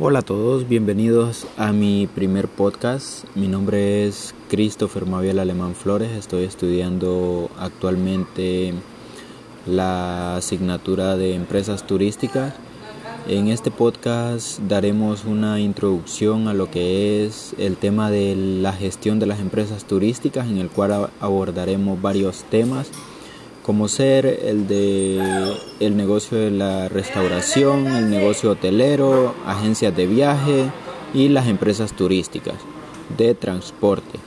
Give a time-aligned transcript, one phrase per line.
[0.00, 3.24] Hola a todos, bienvenidos a mi primer podcast.
[3.34, 6.12] Mi nombre es Christopher Maviel Alemán Flores.
[6.12, 8.74] Estoy estudiando actualmente
[9.66, 12.54] la asignatura de empresas turísticas.
[13.26, 19.18] En este podcast daremos una introducción a lo que es el tema de la gestión
[19.18, 22.88] de las empresas turísticas, en el cual abordaremos varios temas
[23.68, 25.20] como ser el de
[25.78, 30.70] el negocio de la restauración, el negocio hotelero, agencias de viaje
[31.12, 32.54] y las empresas turísticas
[33.18, 34.18] de transporte.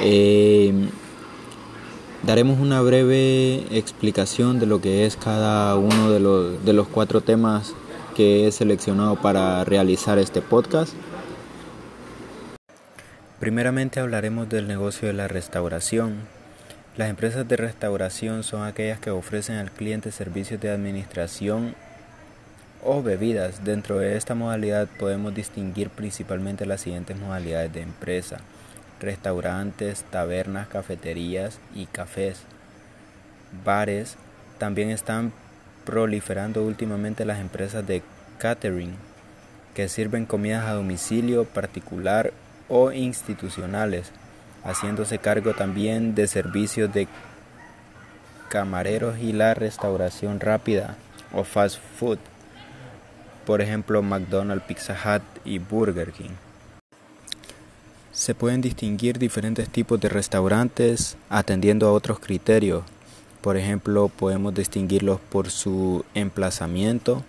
[0.00, 0.72] Eh,
[2.22, 7.20] daremos una breve explicación de lo que es cada uno de los, de los cuatro
[7.20, 7.74] temas
[8.14, 10.92] que he seleccionado para realizar este podcast.
[13.40, 16.41] Primeramente hablaremos del negocio de la restauración,
[16.94, 21.74] las empresas de restauración son aquellas que ofrecen al cliente servicios de administración
[22.84, 23.64] o bebidas.
[23.64, 28.40] Dentro de esta modalidad podemos distinguir principalmente las siguientes modalidades de empresa.
[29.00, 32.42] Restaurantes, tabernas, cafeterías y cafés.
[33.64, 34.16] Bares.
[34.58, 35.32] También están
[35.86, 38.02] proliferando últimamente las empresas de
[38.38, 38.94] catering
[39.74, 42.32] que sirven comidas a domicilio particular
[42.68, 44.12] o institucionales
[44.64, 47.08] haciéndose cargo también de servicios de
[48.48, 50.96] camareros y la restauración rápida
[51.32, 52.18] o fast food,
[53.46, 56.32] por ejemplo McDonald's, Pizza Hut y Burger King.
[58.12, 62.82] Se pueden distinguir diferentes tipos de restaurantes atendiendo a otros criterios.
[63.40, 67.24] Por ejemplo, podemos distinguirlos por su emplazamiento,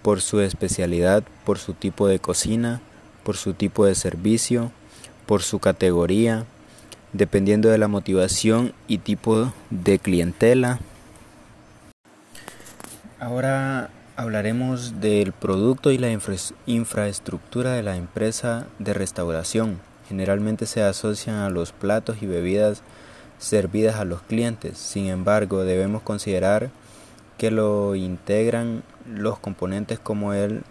[0.00, 2.80] por su especialidad, por su tipo de cocina,
[3.24, 4.72] por su tipo de servicio,
[5.26, 6.46] por su categoría,
[7.12, 10.80] dependiendo de la motivación y tipo de clientela.
[13.18, 16.10] Ahora hablaremos del producto y la
[16.66, 19.80] infraestructura de la empresa de restauración.
[20.08, 22.82] Generalmente se asocian a los platos y bebidas
[23.38, 24.78] servidas a los clientes.
[24.78, 26.70] Sin embargo, debemos considerar
[27.38, 30.62] que lo integran los componentes como el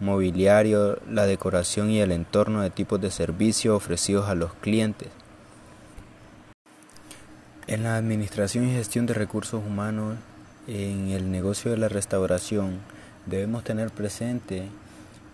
[0.00, 5.08] mobiliario, la decoración y el entorno de tipos de servicio ofrecidos a los clientes.
[7.68, 10.16] En la administración y gestión de recursos humanos,
[10.66, 12.80] en el negocio de la restauración,
[13.26, 14.64] debemos tener presente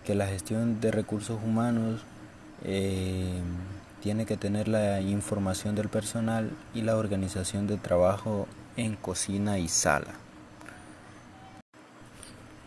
[0.05, 2.01] que la gestión de recursos humanos
[2.63, 3.41] eh,
[4.03, 8.47] tiene que tener la información del personal y la organización de trabajo
[8.77, 10.13] en cocina y sala.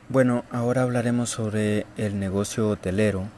[0.08, 3.28] Bueno, ahora hablaremos sobre el negocio hotelero.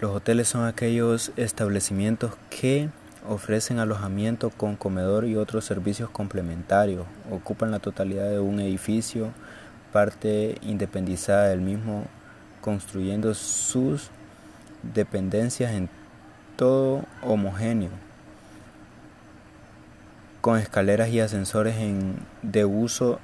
[0.00, 2.90] Los hoteles son aquellos establecimientos que
[3.28, 7.06] Ofrecen alojamiento con comedor y otros servicios complementarios.
[7.30, 9.30] Ocupan la totalidad de un edificio,
[9.92, 12.06] parte independizada del mismo,
[12.60, 14.10] construyendo sus
[14.82, 15.88] dependencias en
[16.56, 17.90] todo homogéneo,
[20.40, 23.20] con escaleras y ascensores en, de uso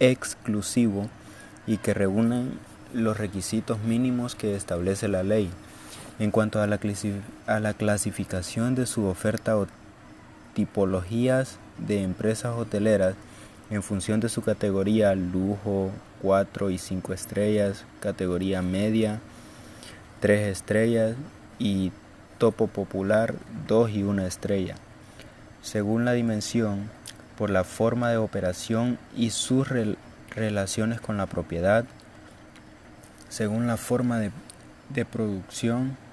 [0.00, 1.08] exclusivo
[1.66, 2.58] y que reúnan
[2.92, 5.50] los requisitos mínimos que establece la ley.
[6.20, 9.66] En cuanto a la, clasificación de su oferta o
[10.54, 13.16] tipologías de empresas hoteleras,
[13.70, 15.90] en función de su categoría lujo
[16.22, 19.18] 4 y 5 estrellas, categoría media
[20.20, 21.16] 3 estrellas
[21.58, 21.90] y
[22.38, 23.34] topo popular
[23.66, 24.76] 2 y 1 estrella.
[25.62, 26.90] Según la dimensión,
[27.36, 29.66] por la forma de operación y sus
[30.30, 31.84] relaciones con la propiedad,
[33.28, 36.03] según la forma de producción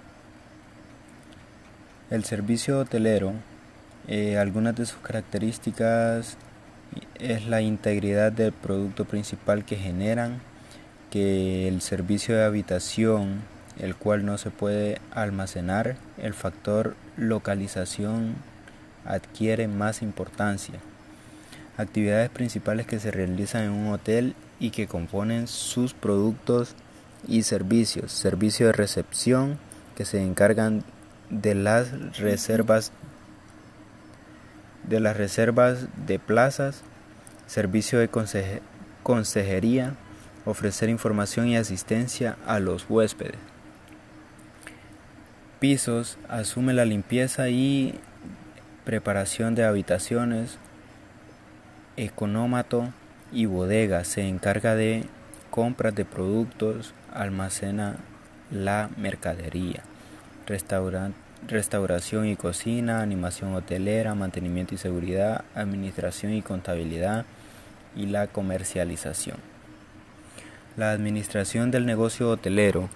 [2.11, 3.33] el servicio hotelero,
[4.07, 6.37] eh, algunas de sus características
[7.17, 10.41] es la integridad del producto principal que generan,
[11.09, 13.41] que el servicio de habitación,
[13.79, 18.35] el cual no se puede almacenar, el factor localización
[19.05, 20.75] adquiere más importancia.
[21.77, 26.75] Actividades principales que se realizan en un hotel y que componen sus productos
[27.25, 28.11] y servicios.
[28.11, 29.57] Servicio de recepción
[29.95, 30.83] que se encargan
[31.31, 32.91] de las reservas
[34.83, 36.81] de las reservas de plazas,
[37.47, 38.09] servicio de
[39.03, 39.95] consejería,
[40.43, 43.37] ofrecer información y asistencia a los huéspedes.
[45.59, 47.99] Pisos, asume la limpieza y
[48.83, 50.57] preparación de habitaciones.
[51.95, 52.89] Económato
[53.31, 55.05] y bodega se encarga de
[55.51, 57.97] compras de productos, almacena
[58.49, 59.83] la mercadería
[60.45, 67.25] restauración y cocina, animación hotelera, mantenimiento y seguridad, administración y contabilidad
[67.95, 69.37] y la comercialización.
[70.77, 72.89] La administración del negocio hotelero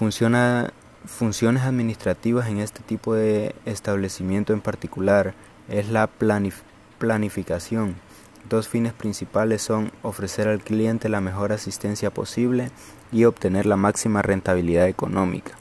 [0.00, 0.72] Funciona,
[1.04, 5.34] funciones administrativas en este tipo de establecimiento en particular
[5.68, 6.08] es la
[6.98, 7.96] planificación.
[8.48, 12.70] Dos fines principales son ofrecer al cliente la mejor asistencia posible
[13.12, 15.52] y obtener la máxima rentabilidad económica.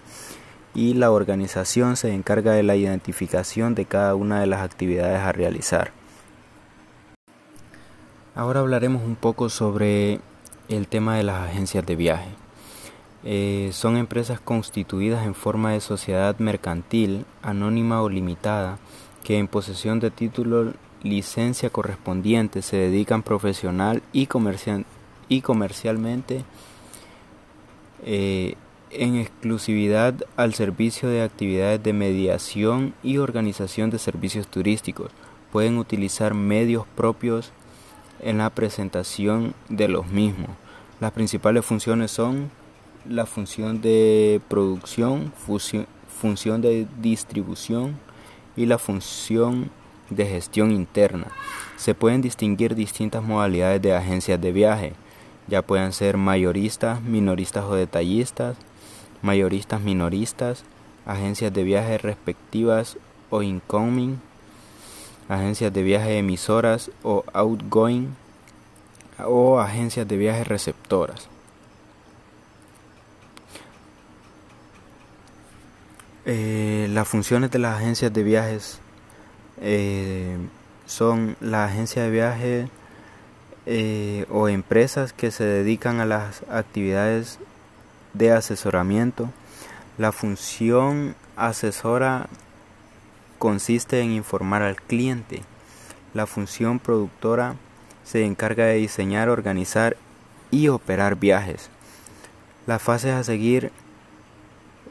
[0.79, 5.33] Y la organización se encarga de la identificación de cada una de las actividades a
[5.33, 5.91] realizar.
[8.33, 10.21] Ahora hablaremos un poco sobre
[10.69, 12.29] el tema de las agencias de viaje.
[13.25, 18.77] Eh, son empresas constituidas en forma de sociedad mercantil, anónima o limitada,
[19.25, 20.71] que en posesión de título
[21.03, 24.85] licencia correspondiente se dedican profesional y, comercial,
[25.27, 26.45] y comercialmente
[28.05, 28.55] eh,
[28.91, 35.11] en exclusividad al servicio de actividades de mediación y organización de servicios turísticos.
[35.51, 37.51] Pueden utilizar medios propios
[38.21, 40.49] en la presentación de los mismos.
[40.99, 42.51] Las principales funciones son
[43.07, 45.31] la función de producción,
[46.19, 47.97] función de distribución
[48.55, 49.71] y la función
[50.09, 51.27] de gestión interna.
[51.77, 54.93] Se pueden distinguir distintas modalidades de agencias de viaje,
[55.47, 58.57] ya pueden ser mayoristas, minoristas o detallistas,
[59.21, 60.63] mayoristas, minoristas,
[61.05, 62.97] agencias de viaje respectivas
[63.29, 64.19] o incoming,
[65.27, 68.15] agencias de viaje emisoras o outgoing
[69.25, 71.27] o agencias de viaje receptoras.
[76.25, 78.79] Eh, las funciones de las agencias de viajes
[79.61, 80.37] eh,
[80.85, 82.69] son la agencia de viaje
[83.65, 87.39] eh, o empresas que se dedican a las actividades
[88.13, 89.29] de asesoramiento.
[89.97, 92.27] La función asesora
[93.37, 95.41] consiste en informar al cliente.
[96.13, 97.55] La función productora
[98.03, 99.95] se encarga de diseñar, organizar
[100.51, 101.69] y operar viajes.
[102.65, 103.71] Las fases a seguir,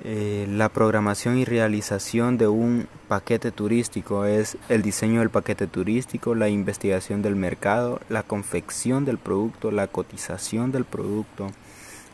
[0.04, 6.34] eh, la programación y realización de un paquete turístico es el diseño del paquete turístico,
[6.34, 11.50] la investigación del mercado, la confección del producto, la cotización del producto,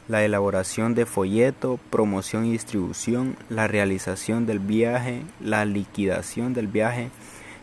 [0.08, 7.10] la elaboración de folleto, promoción y distribución, la realización del viaje, la liquidación del viaje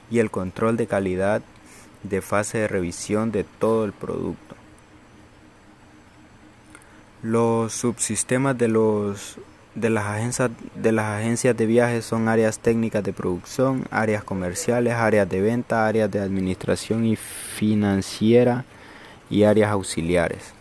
[0.10, 1.42] y el control de calidad
[2.04, 4.56] de fase de revisión de todo el producto.
[7.22, 9.38] Los subsistemas de, los,
[9.76, 15.30] de, las agencias, de las agencias de son áreas técnicas de producción, áreas comerciales, áreas
[15.30, 18.66] de venta, áreas de administración y financiera
[19.30, 20.61] y áreas auxiliares.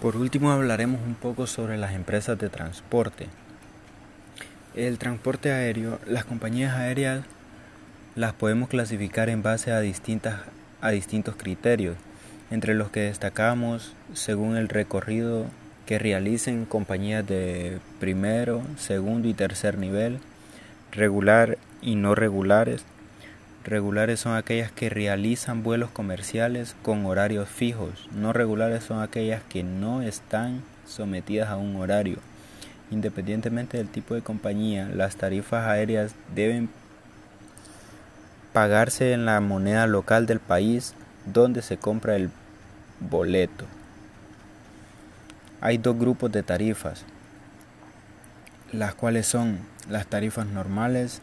[0.00, 3.26] Por último hablaremos un poco sobre las empresas de transporte.
[4.74, 7.22] El transporte aéreo, las compañías aéreas
[8.14, 10.40] las podemos clasificar en base a, distintas,
[10.80, 11.96] a distintos criterios,
[12.50, 15.44] entre los que destacamos según el recorrido
[15.84, 20.18] que realicen compañías de primero, segundo y tercer nivel,
[20.92, 22.86] regular y no regulares,
[23.64, 28.08] Regulares son aquellas que realizan vuelos comerciales con horarios fijos.
[28.10, 32.18] No regulares son aquellas que no están sometidas a un horario.
[32.90, 36.70] Independientemente del tipo de compañía, las tarifas aéreas deben
[38.54, 40.94] pagarse en la moneda local del país
[41.26, 42.30] donde se compra el
[42.98, 43.66] boleto.
[45.60, 47.04] Hay dos grupos de tarifas,
[48.72, 49.58] las cuales son
[49.90, 51.20] las tarifas normales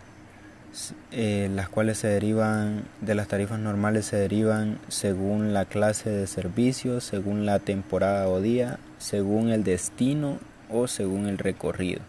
[1.12, 6.28] eh, las cuales se derivan de las tarifas normales se derivan según la clase de
[6.28, 10.38] servicio, según la temporada o día, según el destino
[10.70, 12.02] o según el recorrido.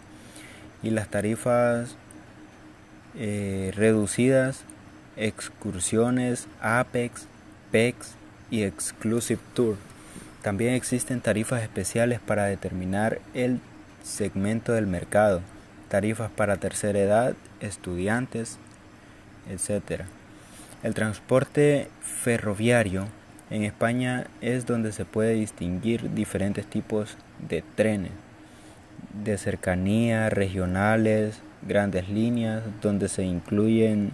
[0.82, 1.96] Y las tarifas
[3.16, 4.60] eh, reducidas,
[5.16, 7.26] excursiones, Apex,
[7.72, 8.12] PEX
[8.50, 9.76] y Exclusive Tour.
[10.42, 13.60] También existen tarifas especiales para determinar el
[14.02, 15.40] segmento del mercado
[15.88, 18.58] tarifas para tercera edad, estudiantes,
[19.50, 20.02] etc.
[20.82, 23.06] El transporte ferroviario
[23.50, 27.16] en España es donde se puede distinguir diferentes tipos
[27.48, 28.12] de trenes,
[29.24, 34.12] de cercanía, regionales, grandes líneas, donde se incluyen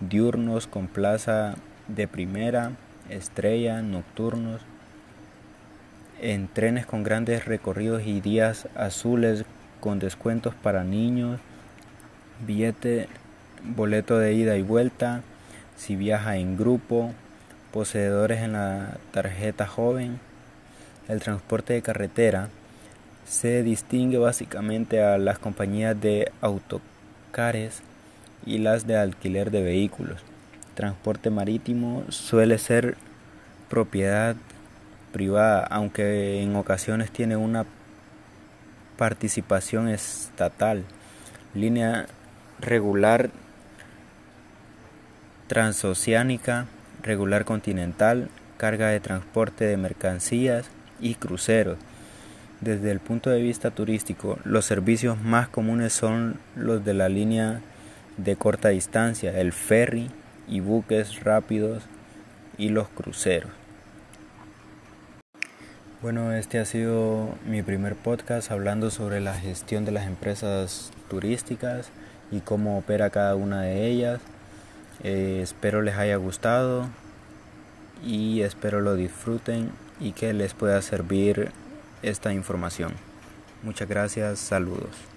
[0.00, 1.56] diurnos con plaza
[1.88, 2.72] de primera,
[3.08, 4.60] estrella, nocturnos,
[6.20, 9.44] en trenes con grandes recorridos y días azules
[9.84, 11.38] con descuentos para niños,
[12.46, 13.06] billete,
[13.62, 15.20] boleto de ida y vuelta,
[15.76, 17.12] si viaja en grupo,
[17.70, 20.20] poseedores en la tarjeta joven.
[21.06, 22.48] El transporte de carretera
[23.28, 27.82] se distingue básicamente a las compañías de autocares
[28.46, 30.22] y las de alquiler de vehículos.
[30.74, 32.96] Transporte marítimo suele ser
[33.68, 34.34] propiedad
[35.12, 37.66] privada, aunque en ocasiones tiene una
[38.96, 40.84] participación estatal,
[41.54, 42.06] línea
[42.60, 43.30] regular
[45.46, 46.66] transoceánica,
[47.02, 50.66] regular continental, carga de transporte de mercancías
[51.00, 51.78] y cruceros.
[52.60, 57.60] Desde el punto de vista turístico, los servicios más comunes son los de la línea
[58.16, 60.10] de corta distancia, el ferry
[60.48, 61.82] y buques rápidos
[62.56, 63.63] y los cruceros.
[66.04, 71.88] Bueno, este ha sido mi primer podcast hablando sobre la gestión de las empresas turísticas
[72.30, 74.20] y cómo opera cada una de ellas.
[75.02, 76.88] Eh, espero les haya gustado
[78.04, 81.52] y espero lo disfruten y que les pueda servir
[82.02, 82.92] esta información.
[83.62, 85.13] Muchas gracias, saludos.